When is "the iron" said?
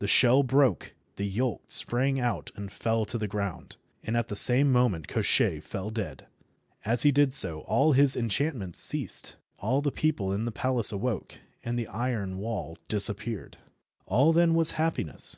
11.78-12.38